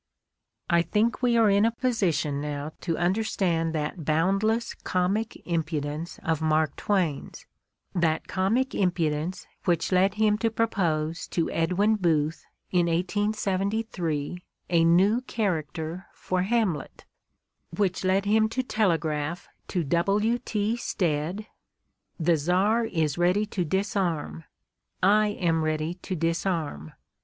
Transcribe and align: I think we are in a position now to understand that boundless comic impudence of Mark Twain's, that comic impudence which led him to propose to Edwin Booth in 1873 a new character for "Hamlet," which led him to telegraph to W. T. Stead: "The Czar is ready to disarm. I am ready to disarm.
I 0.67 0.81
think 0.81 1.21
we 1.21 1.37
are 1.37 1.47
in 1.51 1.63
a 1.63 1.69
position 1.69 2.41
now 2.41 2.71
to 2.81 2.97
understand 2.97 3.71
that 3.75 4.03
boundless 4.03 4.73
comic 4.73 5.39
impudence 5.45 6.19
of 6.23 6.41
Mark 6.41 6.75
Twain's, 6.75 7.45
that 7.93 8.27
comic 8.27 8.73
impudence 8.73 9.45
which 9.65 9.91
led 9.91 10.15
him 10.15 10.39
to 10.39 10.49
propose 10.49 11.27
to 11.27 11.51
Edwin 11.51 11.97
Booth 11.97 12.43
in 12.71 12.87
1873 12.87 14.41
a 14.71 14.83
new 14.83 15.21
character 15.21 16.07
for 16.15 16.41
"Hamlet," 16.41 17.05
which 17.77 18.03
led 18.03 18.25
him 18.25 18.49
to 18.49 18.63
telegraph 18.63 19.47
to 19.67 19.83
W. 19.83 20.39
T. 20.39 20.75
Stead: 20.77 21.45
"The 22.19 22.37
Czar 22.37 22.85
is 22.85 23.19
ready 23.19 23.45
to 23.45 23.63
disarm. 23.63 24.45
I 25.03 25.27
am 25.27 25.63
ready 25.63 25.93
to 25.93 26.15
disarm. 26.15 26.93